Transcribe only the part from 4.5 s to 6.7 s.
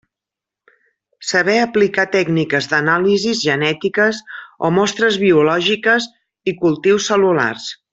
o mostres biològiques i